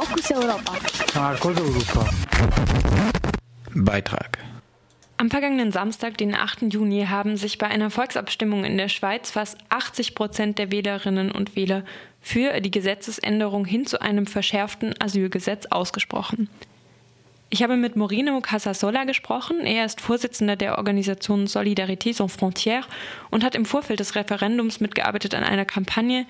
Fokus 0.00 0.32
Europa. 0.32 0.72
Marcos 1.14 1.60
Europa. 1.60 2.10
Beitrag. 3.74 4.38
Am 5.18 5.28
vergangenen 5.28 5.72
Samstag, 5.72 6.16
den 6.16 6.34
8. 6.34 6.72
Juni, 6.72 7.04
haben 7.04 7.36
sich 7.36 7.58
bei 7.58 7.66
einer 7.66 7.90
Volksabstimmung 7.90 8.64
in 8.64 8.78
der 8.78 8.88
Schweiz 8.88 9.30
fast 9.30 9.58
80 9.68 10.14
Prozent 10.14 10.58
der 10.58 10.70
Wählerinnen 10.70 11.30
und 11.30 11.54
Wähler 11.54 11.84
für 12.22 12.62
die 12.62 12.70
Gesetzesänderung 12.70 13.66
hin 13.66 13.84
zu 13.84 14.00
einem 14.00 14.26
verschärften 14.26 14.94
Asylgesetz 14.98 15.66
ausgesprochen. 15.66 16.48
Ich 17.52 17.64
habe 17.64 17.76
mit 17.76 17.96
Morino 17.96 18.40
Casasola 18.40 19.02
gesprochen. 19.02 19.66
Er 19.66 19.84
ist 19.84 20.00
Vorsitzender 20.00 20.54
der 20.54 20.78
Organisation 20.78 21.46
Solidarité 21.46 22.14
sans 22.14 22.32
frontières 22.32 22.84
und 23.30 23.42
hat 23.42 23.56
im 23.56 23.64
Vorfeld 23.64 23.98
des 23.98 24.14
Referendums 24.14 24.78
mitgearbeitet 24.78 25.34
an 25.34 25.42
einer 25.42 25.64
Kampagne, 25.64 26.26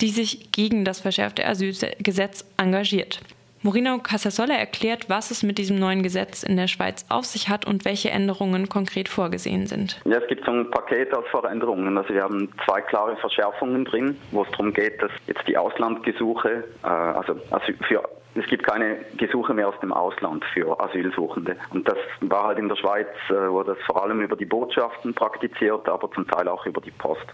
die 0.00 0.10
sich 0.10 0.52
gegen 0.52 0.84
das 0.84 1.00
verschärfte 1.00 1.44
Asylgesetz 1.44 2.44
engagiert. 2.56 3.20
Morino 3.62 3.98
Casasola 3.98 4.54
erklärt, 4.54 5.10
was 5.10 5.30
es 5.30 5.42
mit 5.42 5.58
diesem 5.58 5.78
neuen 5.78 6.02
Gesetz 6.02 6.42
in 6.42 6.56
der 6.56 6.66
Schweiz 6.66 7.04
auf 7.10 7.26
sich 7.26 7.50
hat 7.50 7.66
und 7.66 7.84
welche 7.84 8.10
Änderungen 8.10 8.70
konkret 8.70 9.06
vorgesehen 9.06 9.66
sind. 9.66 10.00
Ja, 10.06 10.16
es 10.16 10.26
gibt 10.28 10.46
so 10.46 10.50
ein 10.50 10.70
Paket 10.70 11.12
aus 11.14 11.26
Veränderungen. 11.30 11.98
Also 11.98 12.14
wir 12.14 12.22
haben 12.22 12.50
zwei 12.64 12.80
klare 12.80 13.16
Verschärfungen 13.16 13.84
drin, 13.84 14.16
wo 14.30 14.44
es 14.44 14.50
darum 14.52 14.72
geht, 14.72 15.02
dass 15.02 15.10
jetzt 15.26 15.46
die 15.46 15.58
Auslandgesuche, 15.58 16.64
äh, 16.82 16.86
also 16.86 17.34
für 17.86 18.02
es 18.34 18.46
gibt 18.46 18.64
keine 18.64 18.96
Gesuche 19.16 19.52
mehr 19.52 19.68
aus 19.68 19.78
dem 19.82 19.92
Ausland 19.92 20.44
für 20.54 20.80
Asylsuchende. 20.80 21.56
Und 21.70 21.86
das 21.86 21.98
war 22.20 22.44
halt 22.44 22.58
in 22.58 22.68
der 22.68 22.76
Schweiz, 22.76 23.08
äh, 23.28 23.50
wurde 23.50 23.74
das 23.74 23.84
vor 23.84 24.02
allem 24.02 24.22
über 24.22 24.36
die 24.36 24.46
Botschaften 24.46 25.12
praktiziert, 25.12 25.88
aber 25.88 26.10
zum 26.12 26.26
Teil 26.28 26.48
auch 26.48 26.64
über 26.64 26.80
die 26.80 26.92
Post. 26.92 27.26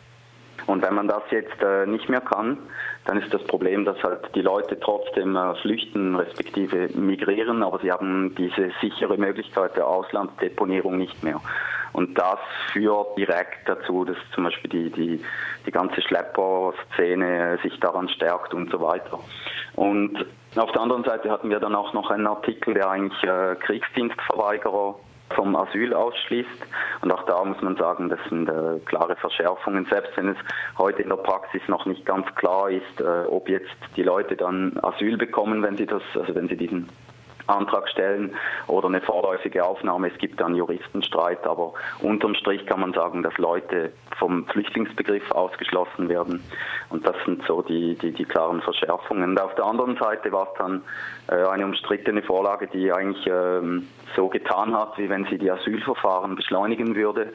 Und 0.66 0.82
wenn 0.82 0.94
man 0.94 1.08
das 1.08 1.22
jetzt 1.30 1.62
äh, 1.62 1.86
nicht 1.86 2.08
mehr 2.08 2.20
kann, 2.20 2.58
dann 3.04 3.20
ist 3.20 3.32
das 3.32 3.42
Problem, 3.44 3.84
dass 3.84 4.02
halt 4.02 4.34
die 4.34 4.42
Leute 4.42 4.78
trotzdem 4.80 5.36
äh, 5.36 5.54
flüchten 5.56 6.16
respektive 6.16 6.88
migrieren, 6.98 7.62
aber 7.62 7.78
sie 7.78 7.92
haben 7.92 8.34
diese 8.34 8.72
sichere 8.80 9.16
Möglichkeit 9.16 9.76
der 9.76 9.86
Auslandsdeponierung 9.86 10.98
nicht 10.98 11.22
mehr. 11.22 11.40
Und 11.92 12.18
das 12.18 12.38
führt 12.72 13.16
direkt 13.16 13.66
dazu, 13.66 14.04
dass 14.04 14.18
zum 14.34 14.44
Beispiel 14.44 14.68
die, 14.68 14.90
die, 14.90 15.24
die 15.64 15.70
ganze 15.70 16.02
Schlepper-Szene 16.02 17.58
sich 17.62 17.78
daran 17.80 18.08
stärkt 18.08 18.52
und 18.52 18.70
so 18.70 18.80
weiter. 18.80 19.18
Und 19.76 20.26
auf 20.56 20.72
der 20.72 20.82
anderen 20.82 21.04
Seite 21.04 21.30
hatten 21.30 21.48
wir 21.48 21.60
dann 21.60 21.74
auch 21.74 21.92
noch 21.92 22.10
einen 22.10 22.26
Artikel, 22.26 22.74
der 22.74 22.90
eigentlich 22.90 23.22
äh, 23.22 23.54
Kriegsdienstverweigerer 23.60 24.96
vom 25.30 25.56
Asyl 25.56 25.94
ausschließt. 25.94 26.66
Und 27.02 27.12
auch 27.12 27.24
da 27.24 27.44
muss 27.44 27.60
man 27.60 27.76
sagen, 27.76 28.08
das 28.08 28.20
sind 28.28 28.48
äh, 28.48 28.78
klare 28.84 29.16
Verschärfungen, 29.16 29.86
selbst 29.86 30.16
wenn 30.16 30.28
es 30.28 30.36
heute 30.78 31.02
in 31.02 31.08
der 31.08 31.16
Praxis 31.16 31.62
noch 31.68 31.86
nicht 31.86 32.04
ganz 32.06 32.26
klar 32.36 32.70
ist, 32.70 33.00
äh, 33.00 33.24
ob 33.28 33.48
jetzt 33.48 33.76
die 33.96 34.02
Leute 34.02 34.36
dann 34.36 34.78
Asyl 34.82 35.16
bekommen, 35.16 35.62
wenn 35.62 35.76
sie 35.76 35.86
das, 35.86 36.02
also 36.14 36.34
wenn 36.34 36.48
sie 36.48 36.56
diesen 36.56 36.88
Antrag 37.46 37.88
stellen 37.88 38.34
oder 38.66 38.88
eine 38.88 39.00
vorläufige 39.00 39.64
Aufnahme. 39.64 40.10
Es 40.12 40.18
gibt 40.18 40.40
dann 40.40 40.54
Juristenstreit, 40.54 41.46
aber 41.46 41.74
unterm 42.00 42.34
Strich 42.34 42.66
kann 42.66 42.80
man 42.80 42.92
sagen, 42.92 43.22
dass 43.22 43.36
Leute 43.38 43.92
vom 44.18 44.46
Flüchtlingsbegriff 44.46 45.30
ausgeschlossen 45.30 46.08
werden. 46.08 46.42
Und 46.90 47.06
das 47.06 47.16
sind 47.24 47.42
so 47.46 47.62
die, 47.62 47.96
die, 47.96 48.12
die 48.12 48.24
klaren 48.24 48.60
Verschärfungen. 48.62 49.30
Und 49.30 49.40
auf 49.40 49.54
der 49.54 49.64
anderen 49.64 49.96
Seite 49.96 50.32
war 50.32 50.48
es 50.52 50.58
dann 50.58 50.82
äh, 51.28 51.46
eine 51.46 51.64
umstrittene 51.64 52.22
Vorlage, 52.22 52.66
die 52.66 52.92
eigentlich 52.92 53.26
ähm, 53.26 53.86
so 54.14 54.28
getan 54.28 54.74
hat, 54.76 54.98
wie 54.98 55.08
wenn 55.08 55.26
sie 55.26 55.38
die 55.38 55.50
Asylverfahren 55.50 56.36
beschleunigen 56.36 56.94
würde. 56.94 57.32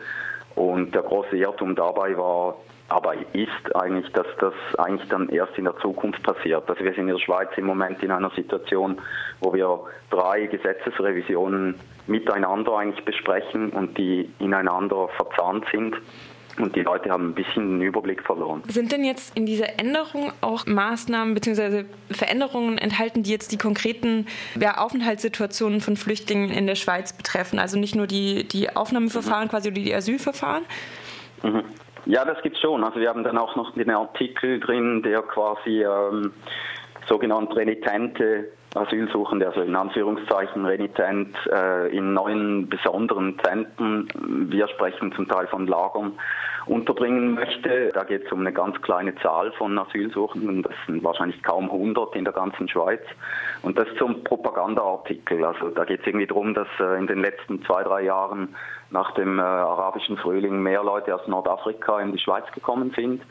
Und 0.55 0.93
der 0.93 1.01
große 1.01 1.37
Irrtum 1.37 1.75
dabei 1.75 2.17
war, 2.17 2.55
aber 2.89 3.13
ist 3.33 3.75
eigentlich, 3.75 4.11
dass 4.11 4.27
das 4.39 4.53
eigentlich 4.77 5.07
dann 5.09 5.29
erst 5.29 5.57
in 5.57 5.63
der 5.63 5.77
Zukunft 5.77 6.21
passiert. 6.23 6.69
Also 6.69 6.83
wir 6.83 6.93
sind 6.93 7.07
in 7.07 7.15
der 7.15 7.19
Schweiz 7.19 7.49
im 7.55 7.65
Moment 7.65 8.03
in 8.03 8.11
einer 8.11 8.31
Situation, 8.31 8.99
wo 9.39 9.53
wir 9.53 9.79
drei 10.09 10.47
Gesetzesrevisionen 10.47 11.75
miteinander 12.07 12.77
eigentlich 12.77 13.05
besprechen 13.05 13.69
und 13.69 13.97
die 13.97 14.29
ineinander 14.39 15.07
verzahnt 15.15 15.65
sind. 15.71 15.95
Und 16.57 16.75
die 16.75 16.81
Leute 16.81 17.09
haben 17.09 17.29
ein 17.29 17.33
bisschen 17.33 17.79
den 17.79 17.81
Überblick 17.81 18.23
verloren. 18.23 18.63
Sind 18.67 18.91
denn 18.91 19.03
jetzt 19.03 19.37
in 19.37 19.45
dieser 19.45 19.79
Änderung 19.79 20.33
auch 20.41 20.65
Maßnahmen 20.65 21.33
bzw. 21.33 21.85
Veränderungen 22.09 22.77
enthalten, 22.77 23.23
die 23.23 23.31
jetzt 23.31 23.51
die 23.51 23.57
konkreten 23.57 24.27
ja, 24.59 24.77
Aufenthaltssituationen 24.77 25.81
von 25.81 25.95
Flüchtlingen 25.95 26.49
in 26.49 26.67
der 26.67 26.75
Schweiz 26.75 27.13
betreffen? 27.13 27.59
Also 27.59 27.79
nicht 27.79 27.95
nur 27.95 28.07
die, 28.07 28.47
die 28.47 28.75
Aufnahmeverfahren 28.75 29.45
mhm. 29.45 29.49
quasi 29.49 29.69
oder 29.69 29.81
die 29.81 29.93
Asylverfahren? 29.93 30.63
Mhm. 31.43 31.63
Ja, 32.05 32.25
das 32.25 32.41
gibt's 32.41 32.59
schon. 32.59 32.83
Also 32.83 32.99
wir 32.99 33.09
haben 33.09 33.23
dann 33.23 33.37
auch 33.37 33.55
noch 33.55 33.73
den 33.73 33.89
Artikel 33.91 34.59
drin, 34.59 35.03
der 35.03 35.21
quasi 35.21 35.83
ähm, 35.83 36.33
sogenannte 37.07 37.55
renitente 37.55 38.49
Asylsuchende, 38.73 39.47
also 39.47 39.61
in 39.61 39.75
Anführungszeichen 39.75 40.65
renitent, 40.65 41.35
äh, 41.51 41.89
in 41.95 42.13
neuen 42.13 42.69
besonderen 42.69 43.37
Zentren, 43.43 44.07
wir 44.49 44.67
sprechen 44.69 45.11
zum 45.13 45.27
Teil 45.27 45.47
von 45.47 45.67
Lagern, 45.67 46.13
unterbringen 46.67 47.33
möchte. 47.33 47.89
Da 47.93 48.03
geht 48.03 48.25
es 48.25 48.31
um 48.31 48.41
eine 48.41 48.53
ganz 48.53 48.81
kleine 48.81 49.15
Zahl 49.15 49.51
von 49.53 49.77
Asylsuchenden, 49.77 50.63
das 50.63 50.73
sind 50.85 51.03
wahrscheinlich 51.03 51.41
kaum 51.43 51.65
100 51.65 52.15
in 52.15 52.23
der 52.23 52.33
ganzen 52.33 52.69
Schweiz. 52.69 53.01
Und 53.61 53.77
das 53.77 53.87
zum 53.97 54.23
Propagandaartikel. 54.23 55.43
Also 55.43 55.69
da 55.69 55.83
geht 55.83 56.01
es 56.01 56.07
irgendwie 56.07 56.27
darum, 56.27 56.53
dass 56.53 56.67
äh, 56.79 56.97
in 56.97 57.07
den 57.07 57.19
letzten 57.19 57.63
zwei, 57.65 57.83
drei 57.83 58.03
Jahren 58.03 58.55
nach 58.89 59.11
dem 59.13 59.39
äh, 59.39 59.41
arabischen 59.41 60.17
Frühling 60.17 60.61
mehr 60.61 60.83
Leute 60.83 61.15
aus 61.15 61.27
Nordafrika 61.27 61.99
in 61.99 62.11
die 62.11 62.19
Schweiz 62.19 62.45
gekommen 62.53 62.93
sind. 62.95 63.21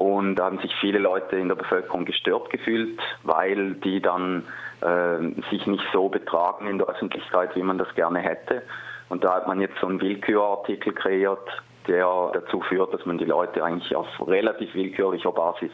Und 0.00 0.36
da 0.36 0.46
haben 0.46 0.58
sich 0.60 0.74
viele 0.76 0.98
Leute 0.98 1.36
in 1.36 1.48
der 1.48 1.56
Bevölkerung 1.56 2.06
gestört 2.06 2.48
gefühlt, 2.48 2.98
weil 3.22 3.74
die 3.74 4.00
dann 4.00 4.44
äh, 4.80 5.18
sich 5.50 5.66
nicht 5.66 5.84
so 5.92 6.08
betragen 6.08 6.68
in 6.68 6.78
der 6.78 6.86
Öffentlichkeit, 6.86 7.54
wie 7.54 7.62
man 7.62 7.76
das 7.76 7.94
gerne 7.94 8.20
hätte. 8.20 8.62
Und 9.10 9.24
da 9.24 9.34
hat 9.34 9.46
man 9.46 9.60
jetzt 9.60 9.74
so 9.78 9.86
einen 9.86 10.00
Willkürartikel 10.00 10.94
kreiert, 10.94 11.46
der 11.86 12.30
dazu 12.32 12.62
führt, 12.62 12.94
dass 12.94 13.04
man 13.04 13.18
die 13.18 13.26
Leute 13.26 13.62
eigentlich 13.62 13.94
auf 13.94 14.06
relativ 14.26 14.74
willkürlicher 14.74 15.32
Basis 15.32 15.72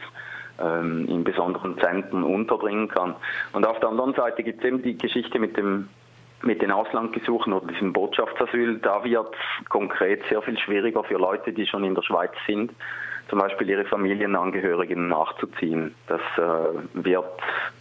ähm, 0.59 1.07
in 1.07 1.23
besonderen 1.23 1.79
Zentren 1.79 2.23
unterbringen 2.23 2.89
kann. 2.89 3.15
Und 3.53 3.65
auf 3.65 3.79
der 3.79 3.87
anderen 3.87 4.13
Seite 4.13 4.43
gibt 4.43 4.59
es 4.59 4.65
eben 4.65 4.81
die 4.81 4.97
Geschichte 4.97 5.39
mit 5.39 5.55
dem 5.55 5.87
mit 6.43 6.61
den 6.61 6.71
Auslandgesuchen 6.71 7.51
oder 7.51 7.65
diesem 7.65 7.93
Botschaftsasyl, 7.93 8.77
da 8.77 9.03
wird 9.03 9.33
es 9.33 9.69
konkret 9.69 10.21
sehr 10.29 10.39
viel 10.43 10.59
schwieriger 10.59 11.03
für 11.03 11.17
Leute, 11.17 11.51
die 11.51 11.65
schon 11.65 11.83
in 11.83 11.95
der 11.95 12.03
Schweiz 12.03 12.31
sind, 12.45 12.71
zum 13.29 13.39
Beispiel 13.39 13.69
ihre 13.69 13.85
Familienangehörigen 13.85 15.07
nachzuziehen. 15.07 15.95
Das 16.07 16.21
äh, 16.37 16.43
wird 16.93 17.25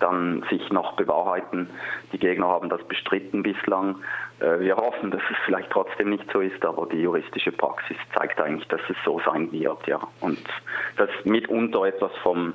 dann 0.01 0.45
sich 0.51 0.71
noch 0.71 0.95
bewahrheiten. 0.97 1.71
Die 2.13 2.19
Gegner 2.19 2.49
haben 2.49 2.69
das 2.69 2.83
bestritten 2.85 3.43
bislang. 3.43 3.97
Äh, 4.41 4.61
wir 4.61 4.77
hoffen, 4.77 5.11
dass 5.11 5.23
es 5.31 5.37
vielleicht 5.45 5.71
trotzdem 5.71 6.11
nicht 6.11 6.31
so 6.33 6.41
ist, 6.41 6.65
aber 6.65 6.87
die 6.87 7.01
juristische 7.01 7.53
Praxis 7.53 7.97
zeigt 8.15 8.41
eigentlich, 8.41 8.69
dass 8.69 8.81
es 8.89 8.97
so 9.05 9.21
sein 9.25 9.51
wird. 9.53 9.87
Ja. 9.87 10.01
Und 10.21 10.43
das 10.97 11.11
mitunter 11.25 11.85
etwas 11.85 12.13
vom, 12.23 12.53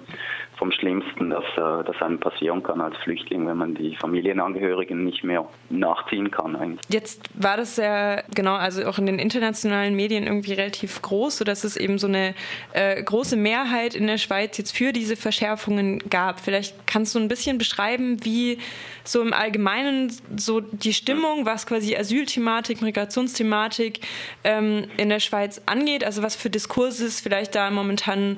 vom 0.58 0.72
Schlimmsten, 0.72 1.32
das, 1.32 1.44
äh, 1.58 1.84
das 1.84 2.02
einem 2.02 2.20
passieren 2.20 2.62
kann 2.62 2.82
als 2.82 2.96
Flüchtling, 2.98 3.48
wenn 3.48 3.58
man 3.58 3.74
die 3.74 3.96
Familienangehörigen 3.96 5.04
nicht 5.04 5.24
mehr 5.24 5.48
nachziehen 5.70 6.30
kann. 6.30 6.56
Eigentlich. 6.56 6.82
Jetzt 6.90 7.24
war 7.34 7.58
das 7.58 7.78
ja 7.78 8.22
genau, 8.36 8.54
also 8.54 8.86
auch 8.86 9.00
in 9.00 9.08
den 9.08 9.18
internationalen 9.18 9.96
Medien 9.96 10.26
irgendwie 10.28 10.54
relativ 10.54 11.02
groß, 11.02 11.38
sodass 11.38 11.64
es 11.64 11.78
eben 11.78 11.98
so 11.98 12.08
eine 12.08 12.36
äh, 12.74 13.02
große 13.02 13.38
Mehrheit 13.38 13.96
in 13.96 14.06
der 14.06 14.20
Schweiz 14.20 14.58
jetzt 14.58 14.76
für 14.76 14.94
diese 14.94 15.16
Verschärfungen 15.16 16.00
gab. 16.10 16.40
Vielleicht 16.40 16.76
kannst 16.86 17.16
du 17.16 17.20
ein 17.20 17.28
bisschen 17.28 17.58
beschreiben, 17.58 18.24
wie 18.24 18.60
so 19.04 19.22
im 19.22 19.34
Allgemeinen 19.34 20.12
so 20.36 20.60
die 20.60 20.94
Stimmung, 20.94 21.46
was 21.46 21.66
quasi 21.66 21.96
Asylthematik, 21.96 22.82
Migrationsthematik 22.82 24.02
ähm, 24.44 24.86
in 24.98 25.10
der 25.10 25.20
Schweiz 25.20 25.62
angeht, 25.66 26.04
also 26.04 26.22
was 26.22 26.36
für 26.36 26.50
Diskurse 26.50 27.06
es 27.06 27.20
vielleicht 27.20 27.56
da 27.56 27.72
momentan 27.72 28.38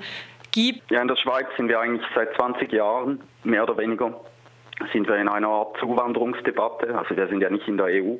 gibt? 0.53 0.89
Ja, 0.89 1.01
in 1.01 1.09
der 1.09 1.17
Schweiz 1.17 1.47
sind 1.57 1.67
wir 1.67 1.79
eigentlich 1.79 2.05
seit 2.15 2.33
20 2.35 2.71
Jahren, 2.71 3.21
mehr 3.43 3.63
oder 3.63 3.77
weniger, 3.77 4.13
sind 4.91 5.07
wir 5.07 5.17
in 5.17 5.27
einer 5.27 5.49
Art 5.49 5.77
Zuwanderungsdebatte. 5.79 6.97
Also 6.97 7.15
wir 7.15 7.27
sind 7.27 7.41
ja 7.41 7.49
nicht 7.49 7.67
in 7.67 7.77
der 7.77 7.87
EU. 7.87 8.15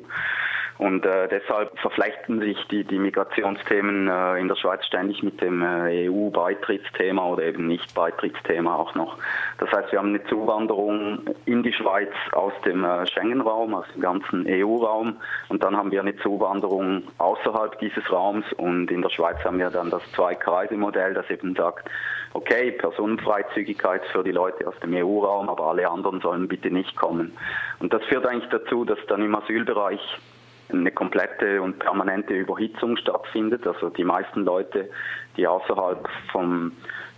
Und 0.78 1.06
äh, 1.06 1.28
deshalb 1.28 1.78
verflechten 1.78 2.40
sich 2.40 2.58
die, 2.68 2.84
die 2.84 2.98
Migrationsthemen 2.98 4.08
äh, 4.08 4.40
in 4.40 4.48
der 4.48 4.56
Schweiz 4.56 4.84
ständig 4.84 5.22
mit 5.22 5.40
dem 5.40 5.62
äh, 5.62 6.08
EU-Beitrittsthema 6.08 7.24
oder 7.28 7.44
eben 7.44 7.68
Nicht-Beitrittsthema 7.68 8.74
auch 8.74 8.94
noch. 8.96 9.16
Das 9.58 9.70
heißt, 9.70 9.92
wir 9.92 10.00
haben 10.00 10.08
eine 10.08 10.24
Zuwanderung 10.24 11.20
in 11.46 11.62
die 11.62 11.72
Schweiz 11.72 12.10
aus 12.32 12.52
dem 12.64 12.84
äh, 12.84 13.06
Schengen-Raum, 13.06 13.74
aus 13.74 13.86
dem 13.94 14.02
ganzen 14.02 14.46
EU-Raum. 14.48 15.16
Und 15.48 15.62
dann 15.62 15.76
haben 15.76 15.92
wir 15.92 16.00
eine 16.00 16.16
Zuwanderung 16.16 17.04
außerhalb 17.18 17.78
dieses 17.78 18.10
Raums. 18.10 18.44
Und 18.56 18.90
in 18.90 19.00
der 19.00 19.10
Schweiz 19.10 19.36
haben 19.44 19.58
wir 19.58 19.70
dann 19.70 19.90
das 19.90 20.02
Zwei-Kreise-Modell, 20.12 21.14
das 21.14 21.30
eben 21.30 21.54
sagt, 21.54 21.88
okay, 22.32 22.72
Personenfreizügigkeit 22.72 24.04
für 24.06 24.24
die 24.24 24.32
Leute 24.32 24.66
aus 24.66 24.74
dem 24.80 24.92
EU-Raum, 24.92 25.48
aber 25.48 25.66
alle 25.66 25.88
anderen 25.88 26.20
sollen 26.20 26.48
bitte 26.48 26.70
nicht 26.70 26.96
kommen. 26.96 27.36
Und 27.78 27.92
das 27.92 28.02
führt 28.04 28.26
eigentlich 28.26 28.50
dazu, 28.50 28.84
dass 28.84 28.98
dann 29.06 29.22
im 29.22 29.34
Asylbereich 29.36 30.00
eine 30.72 30.90
komplette 30.90 31.60
und 31.62 31.78
permanente 31.78 32.34
Überhitzung 32.34 32.96
stattfindet. 32.96 33.66
Also 33.66 33.90
die 33.90 34.04
meisten 34.04 34.44
Leute, 34.44 34.88
die 35.36 35.46
außerhalb 35.46 36.08
vom, 36.32 36.72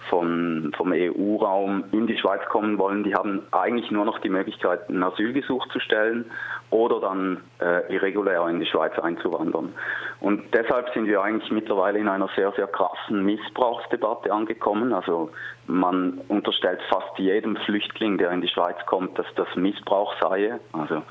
von, 0.08 0.72
vom 0.76 0.92
EU-Raum 0.92 1.84
in 1.92 2.06
die 2.06 2.18
Schweiz 2.18 2.42
kommen 2.48 2.78
wollen, 2.78 3.04
die 3.04 3.14
haben 3.14 3.42
eigentlich 3.52 3.90
nur 3.90 4.04
noch 4.04 4.18
die 4.20 4.28
Möglichkeit, 4.28 4.88
ein 4.88 5.02
Asylgesuch 5.02 5.66
zu 5.68 5.80
stellen 5.80 6.26
oder 6.70 7.00
dann 7.00 7.42
äh, 7.60 7.92
irregulär 7.94 8.46
in 8.48 8.60
die 8.60 8.66
Schweiz 8.66 8.98
einzuwandern. 8.98 9.72
Und 10.20 10.42
deshalb 10.54 10.92
sind 10.94 11.06
wir 11.06 11.22
eigentlich 11.22 11.50
mittlerweile 11.52 11.98
in 11.98 12.08
einer 12.08 12.28
sehr, 12.34 12.52
sehr 12.52 12.66
krassen 12.66 13.24
Missbrauchsdebatte 13.24 14.32
angekommen. 14.32 14.92
Also 14.92 15.30
man 15.66 16.20
unterstellt 16.28 16.80
fast 16.88 17.18
jedem 17.18 17.56
Flüchtling, 17.56 18.18
der 18.18 18.30
in 18.32 18.40
die 18.40 18.48
Schweiz 18.48 18.76
kommt, 18.86 19.18
dass 19.18 19.26
das 19.36 19.48
Missbrauch 19.54 20.14
sei. 20.20 20.58
Also 20.72 21.02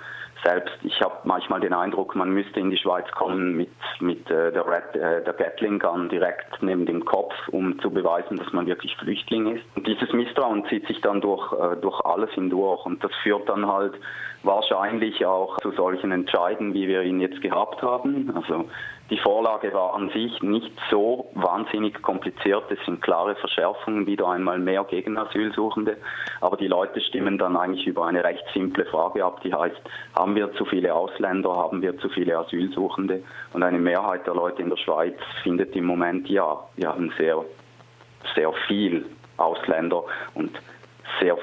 selbst, 0.44 0.76
ich 0.84 1.02
habe 1.02 1.16
manchmal 1.24 1.60
den 1.60 1.74
Eindruck, 1.74 2.16
man 2.16 2.30
müsste 2.30 2.60
in 2.60 2.70
die 2.70 2.78
Schweiz 2.78 3.10
kommen 3.12 3.56
mit, 3.56 3.70
mit 4.00 4.30
äh, 4.30 4.52
der, 4.52 4.66
Red, 4.68 4.96
äh, 4.96 5.24
der 5.24 5.34
Gatling 5.34 5.80
Gun 5.80 6.10
direkt 6.10 6.62
neben 6.62 6.86
dem 6.86 7.06
Kopf, 7.06 7.34
um 7.52 7.80
zu 7.80 7.90
beweisen, 7.90 8.38
dass 8.38 8.52
man 8.54 8.66
wirklich 8.66 8.96
Flüchtling 8.98 9.56
ist. 9.56 9.66
Und 9.76 9.88
dieses 9.88 10.12
Misstrauen 10.14 10.66
zieht 10.68 10.88
sich 10.88 11.02
dann 11.02 11.22
durch, 11.22 11.52
äh, 11.54 11.78
durch 11.78 12.00
alles 12.06 12.32
hindurch 12.32 12.86
und 12.86 13.04
das 13.04 13.12
führt 13.24 13.48
dann 13.50 13.68
halt 13.68 13.94
wahrscheinlich 14.44 15.26
auch 15.26 15.58
zu 15.58 15.72
solchen 15.72 16.12
Entscheiden, 16.12 16.74
wie 16.74 16.88
wir 16.88 17.02
ihn 17.04 17.20
jetzt 17.20 17.42
gehabt 17.42 17.82
haben. 17.82 18.32
Also 18.36 18.70
die 19.12 19.20
Vorlage 19.20 19.72
war 19.72 19.94
an 19.94 20.10
sich 20.10 20.42
nicht 20.42 20.72
so 20.90 21.30
wahnsinnig 21.36 22.02
kompliziert. 22.02 22.64
Es 22.72 22.84
sind 22.86 23.04
klare 23.04 23.36
Verschärfungen, 23.36 24.08
wieder 24.08 24.28
einmal 24.30 24.58
mehr 24.58 24.84
gegen 24.84 25.16
Asylsuchende. 25.18 25.98
Aber 26.42 26.58
die 26.58 26.68
Leute 26.68 27.00
stimmen 27.02 27.38
dann 27.38 27.56
eigentlich 27.56 27.86
über 27.86 28.08
eine 28.08 28.24
recht 28.24 28.44
simple 28.54 28.84
Frage 28.86 29.24
ab, 29.24 29.42
die 29.44 29.54
heißt, 29.54 29.80
haben 30.16 30.36
wir 30.36 30.52
zu 30.54 30.66
viele 30.66 30.94
Ausländer, 30.94 31.56
haben 31.56 31.84
wir 31.84 31.98
zu 32.00 32.10
viele 32.10 32.36
Asylsuchende? 32.38 33.22
Und 33.54 33.62
eine 33.62 33.78
Mehrheit 33.78 34.26
der 34.26 34.34
Leute 34.34 34.64
in 34.64 34.70
der 34.70 34.78
Schweiz 34.78 35.18
findet 35.44 35.76
im 35.76 35.86
Moment 35.86 36.28
ja, 36.28 36.58
wir 36.76 36.90
haben 36.90 37.14
sehr, 37.18 37.46
sehr 38.34 38.52
viel 38.68 39.06
Ausländer 39.38 40.04
und 40.34 40.52
sehr 41.20 41.38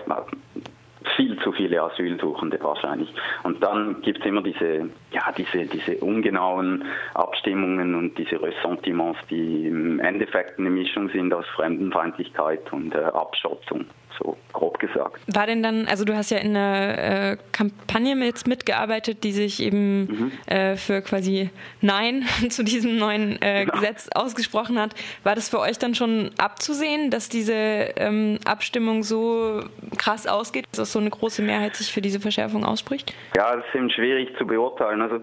viel 1.16 1.38
zu 1.40 1.52
viele 1.52 1.82
Asylsuchende 1.82 2.58
wahrscheinlich. 2.62 3.12
Und 3.42 3.62
dann 3.62 4.00
gibt 4.02 4.20
es 4.20 4.26
immer 4.26 4.42
diese, 4.42 4.88
ja, 5.10 5.32
diese, 5.36 5.66
diese 5.66 5.96
ungenauen 6.04 6.84
Abstimmungen 7.14 7.94
und 7.94 8.16
diese 8.18 8.40
Ressentiments, 8.40 9.18
die 9.30 9.66
im 9.66 10.00
Endeffekt 10.00 10.58
eine 10.58 10.70
Mischung 10.70 11.08
sind 11.10 11.32
aus 11.32 11.46
Fremdenfeindlichkeit 11.54 12.72
und 12.72 12.94
äh, 12.94 12.98
Abschottung 12.98 13.86
so 14.18 14.36
grob 14.52 14.78
gesagt. 14.78 15.20
War 15.26 15.46
denn 15.46 15.62
dann, 15.62 15.86
also 15.86 16.04
du 16.04 16.16
hast 16.16 16.30
ja 16.30 16.38
in 16.38 16.56
einer 16.56 17.32
äh, 17.32 17.36
Kampagne 17.52 18.14
jetzt 18.24 18.46
mitgearbeitet, 18.46 19.24
die 19.24 19.32
sich 19.32 19.62
eben 19.62 20.00
mhm. 20.04 20.32
äh, 20.46 20.76
für 20.76 21.02
quasi 21.02 21.50
Nein 21.80 22.24
zu 22.50 22.64
diesem 22.64 22.96
neuen 22.98 23.40
äh, 23.42 23.64
genau. 23.64 23.74
Gesetz 23.74 24.08
ausgesprochen 24.14 24.78
hat. 24.78 24.94
War 25.24 25.34
das 25.34 25.48
für 25.48 25.60
euch 25.60 25.78
dann 25.78 25.94
schon 25.94 26.30
abzusehen, 26.38 27.10
dass 27.10 27.28
diese 27.28 27.54
ähm, 27.54 28.38
Abstimmung 28.44 29.02
so 29.02 29.62
krass 29.98 30.26
ausgeht, 30.26 30.66
dass 30.76 30.92
so 30.92 30.98
eine 30.98 31.10
große 31.10 31.42
Mehrheit 31.42 31.76
sich 31.76 31.92
für 31.92 32.00
diese 32.00 32.20
Verschärfung 32.20 32.64
ausspricht? 32.64 33.14
Ja, 33.36 33.56
das 33.56 33.64
ist 33.66 33.74
eben 33.74 33.90
schwierig 33.90 34.36
zu 34.38 34.46
beurteilen. 34.46 35.02
Also 35.02 35.20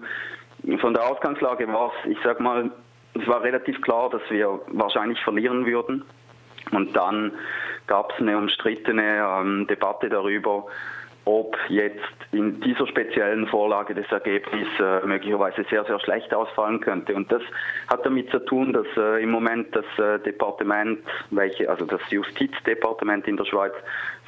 von 0.80 0.94
der 0.94 1.04
Ausgangslage 1.04 1.66
war 1.68 1.92
es, 2.04 2.10
ich 2.10 2.18
sag 2.22 2.40
mal, 2.40 2.70
es 3.14 3.26
war 3.26 3.42
relativ 3.42 3.80
klar, 3.82 4.10
dass 4.10 4.22
wir 4.30 4.60
wahrscheinlich 4.68 5.18
verlieren 5.20 5.66
würden. 5.66 6.04
Und 6.72 6.94
dann 6.94 7.32
gab 7.90 8.12
es 8.12 8.20
eine 8.20 8.38
umstrittene 8.38 9.18
ähm, 9.18 9.66
Debatte 9.66 10.08
darüber, 10.08 10.64
ob 11.24 11.56
jetzt 11.68 11.98
in 12.30 12.60
dieser 12.60 12.86
speziellen 12.86 13.48
Vorlage 13.48 13.94
das 13.94 14.10
Ergebnis 14.12 14.68
äh, 14.78 15.04
möglicherweise 15.04 15.66
sehr, 15.68 15.84
sehr 15.84 15.98
schlecht 15.98 16.32
ausfallen 16.32 16.80
könnte. 16.80 17.14
Und 17.14 17.30
das 17.32 17.42
hat 17.88 18.06
damit 18.06 18.30
zu 18.30 18.38
tun, 18.38 18.72
dass 18.72 18.86
äh, 18.96 19.22
im 19.22 19.30
Moment 19.30 19.74
das 19.74 19.84
äh, 19.98 20.20
Departement, 20.20 21.00
welche, 21.30 21.68
also 21.68 21.84
das 21.84 22.00
Justizdepartement 22.10 23.26
in 23.26 23.36
der 23.36 23.44
Schweiz 23.44 23.74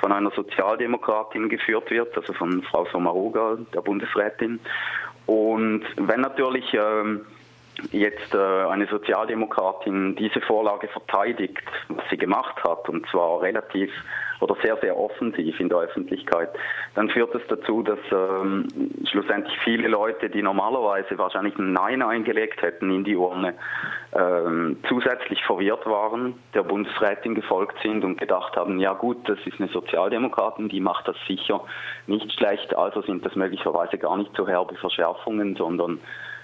von 0.00 0.10
einer 0.10 0.32
Sozialdemokratin 0.32 1.48
geführt 1.48 1.88
wird, 1.92 2.16
also 2.16 2.32
von 2.32 2.62
Frau 2.64 2.84
Sommaruga, 2.86 3.58
der 3.72 3.80
Bundesrätin. 3.80 4.58
Und 5.26 5.84
wenn 5.96 6.20
natürlich 6.20 6.74
ähm, 6.74 7.20
jetzt 7.90 8.34
äh, 8.34 8.38
eine 8.38 8.86
Sozialdemokratin 8.86 10.16
diese 10.16 10.40
Vorlage 10.40 10.88
verteidigt, 10.88 11.62
was 11.88 12.04
sie 12.10 12.16
gemacht 12.16 12.62
hat, 12.64 12.88
und 12.88 13.06
zwar 13.08 13.42
relativ 13.42 13.90
oder 14.42 14.56
sehr, 14.60 14.76
sehr 14.78 14.98
offensiv 14.98 15.58
in 15.60 15.68
der 15.68 15.78
Öffentlichkeit, 15.78 16.50
dann 16.94 17.08
führt 17.08 17.34
es 17.34 17.42
dazu, 17.48 17.82
dass 17.82 17.98
ähm, 18.10 18.66
schlussendlich 19.08 19.56
viele 19.60 19.88
Leute, 19.88 20.28
die 20.28 20.42
normalerweise 20.42 21.16
wahrscheinlich 21.16 21.56
ein 21.58 21.72
Nein 21.72 22.02
eingelegt 22.02 22.60
hätten 22.60 22.90
in 22.90 23.04
die 23.04 23.16
Urne, 23.16 23.54
ähm, 24.14 24.78
zusätzlich 24.88 25.42
verwirrt 25.44 25.86
waren, 25.86 26.34
der 26.54 26.64
Bundesrätin 26.64 27.34
gefolgt 27.34 27.76
sind 27.82 28.04
und 28.04 28.18
gedacht 28.18 28.56
haben, 28.56 28.80
ja 28.80 28.94
gut, 28.94 29.16
das 29.28 29.38
ist 29.46 29.60
eine 29.60 29.68
Sozialdemokratin, 29.68 30.68
die 30.68 30.80
macht 30.80 31.06
das 31.06 31.16
sicher 31.26 31.62
nicht 32.06 32.30
schlecht, 32.32 32.76
also 32.76 33.00
sind 33.02 33.24
das 33.24 33.36
möglicherweise 33.36 33.96
gar 33.96 34.16
nicht 34.16 34.32
so 34.36 34.46
herbe 34.46 34.74
Verschärfungen, 34.74 35.54
sondern 35.54 36.00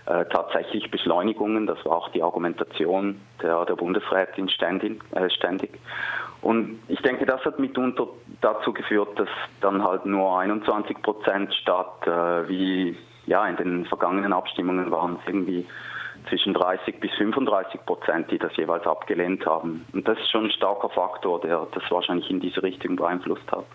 äh, 0.09 0.25
tatsächlich 0.27 0.91
Beschleunigungen. 0.91 1.67
Das 1.67 1.85
war 1.85 1.97
auch 1.99 2.09
die 2.11 2.23
Argumentation 2.23 3.21
der, 3.43 3.65
der 3.67 3.75
Bundesrätin 3.75 4.49
ständig, 4.49 5.03
äh, 5.15 5.29
ständig. 5.29 5.79
Und 6.41 6.81
ich 6.89 7.01
denke, 7.03 7.27
das 7.27 7.45
hat 7.45 7.59
mitunter 7.59 8.07
dazu 8.41 8.73
geführt, 8.73 9.19
dass 9.19 9.29
dann 9.61 9.83
halt 9.83 10.07
nur 10.07 10.39
21 10.39 11.03
Prozent 11.03 11.53
statt 11.55 12.07
äh, 12.07 12.49
wie 12.49 12.97
ja 13.27 13.47
in 13.47 13.57
den 13.57 13.85
vergangenen 13.87 14.33
Abstimmungen 14.33 14.91
waren 14.91 15.19
es 15.21 15.29
irgendwie 15.29 15.67
zwischen 16.29 16.55
30 16.55 17.01
bis 17.01 17.13
35 17.19 17.85
Prozent, 17.85 18.31
die 18.31 18.39
das 18.39 18.57
jeweils 18.57 18.87
abgelehnt 18.87 19.45
haben. 19.47 19.85
Und 19.93 20.09
das 20.09 20.19
ist 20.19 20.31
schon 20.31 20.47
ein 20.47 20.51
starker 20.53 20.89
Faktor, 20.89 21.41
der 21.41 21.67
das 21.73 21.83
wahrscheinlich 21.91 22.31
in 22.31 22.41
diese 22.41 22.63
Richtung 22.63 22.97
beeinflusst 22.97 23.51
hat. 23.53 23.67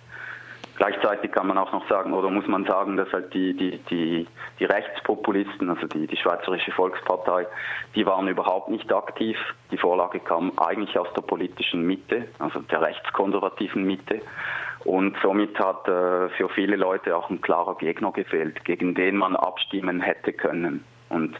Gleichzeitig 0.75 1.31
kann 1.31 1.48
man 1.48 1.58
auch 1.58 1.72
noch 1.72 1.88
sagen, 1.88 2.14
oder 2.14 2.30
muss 2.31 2.48
man 2.48 2.66
sagen, 2.66 2.98
dass 2.98 3.12
halt 3.14 3.34
die, 3.34 3.54
die, 3.56 3.78
die, 3.90 4.28
die 4.60 4.66
Rechtspopulisten, 4.66 5.70
also 5.70 5.86
die, 5.86 6.08
die 6.08 6.18
Schweizerische 6.18 6.72
Volkspartei, 6.72 7.46
die 7.96 8.06
waren 8.06 8.28
überhaupt 8.28 8.70
nicht 8.70 8.92
aktiv. 8.92 9.38
Die 9.72 9.78
Vorlage 9.78 10.20
kam 10.20 10.52
eigentlich 10.58 10.98
aus 10.98 11.08
der 11.16 11.22
politischen 11.22 11.86
Mitte, 11.86 12.28
also 12.40 12.60
der 12.60 12.81
rechtskonservativen 12.81 13.84
Mitte. 13.84 14.22
Und 14.84 15.16
somit 15.22 15.58
hat 15.60 15.88
äh, 15.88 16.30
für 16.30 16.50
viele 16.50 16.75
Leute 16.75 17.16
auch 17.16 17.30
ein 17.30 17.42
klarer 17.42 17.75
Gegner 17.75 18.12
gefehlt, 18.12 18.66
gegen 18.66 18.96
den 18.96 19.16
man 19.16 19.36
abstimmen 19.36 20.02
hätte 20.02 20.34
können. 20.34 20.84
Und 21.13 21.36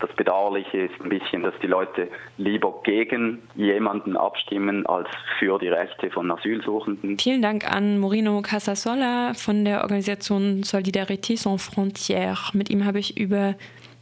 das 0.00 0.10
Bedauerliche 0.14 0.78
ist 0.78 1.00
ein 1.00 1.08
bisschen, 1.08 1.42
dass 1.42 1.54
die 1.62 1.66
Leute 1.66 2.08
lieber 2.36 2.80
gegen 2.84 3.42
jemanden 3.54 4.16
abstimmen 4.16 4.86
als 4.86 5.08
für 5.38 5.58
die 5.58 5.68
Rechte 5.68 6.10
von 6.10 6.30
Asylsuchenden. 6.30 7.18
Vielen 7.18 7.42
Dank 7.42 7.70
an 7.70 7.98
Morino 7.98 8.40
Casasola 8.42 9.34
von 9.34 9.64
der 9.64 9.82
Organisation 9.82 10.62
Solidarité 10.62 11.36
Sans 11.36 11.62
Frontières. 11.62 12.56
Mit 12.56 12.70
ihm 12.70 12.84
habe 12.84 12.98
ich 12.98 13.18
über 13.18 13.54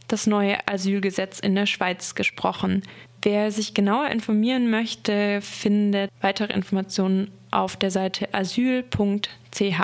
das 0.07 0.27
neue 0.27 0.57
Asylgesetz 0.67 1.39
in 1.39 1.55
der 1.55 1.65
Schweiz 1.65 2.13
gesprochen. 2.15 2.83
Wer 3.23 3.51
sich 3.51 3.73
genauer 3.73 4.09
informieren 4.09 4.69
möchte, 4.69 5.41
findet 5.41 6.11
weitere 6.21 6.53
Informationen 6.53 7.31
auf 7.49 7.75
der 7.75 7.89
Seite 7.89 8.31
asyl.ch. 8.33 9.81